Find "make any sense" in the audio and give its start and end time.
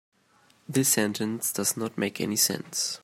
1.95-2.97